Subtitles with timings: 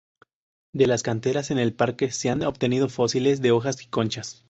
[0.73, 4.39] De las canteras en el parque se han obtenido fósiles de hojas y conchas.